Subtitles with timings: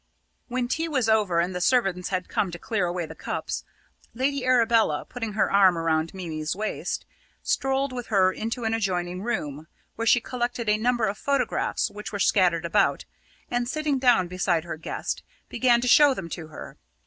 [0.47, 3.63] When tea was over and the servants had come to clear away the cups,
[4.15, 7.05] Lady Arabella, putting her arm round Mimi's waist,
[7.43, 9.67] strolled with her into an adjoining room,
[9.97, 13.05] where she collected a number of photographs which were scattered about,
[13.51, 16.77] and, sitting down beside her guest, began to show them to her.